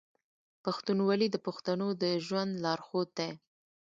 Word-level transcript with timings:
پښتونولي 0.63 1.27
د 1.31 1.37
پښتنو 1.45 1.87
د 2.01 2.03
ژوند 2.25 2.51
لارښود 2.63 3.09
دی. 3.19 3.31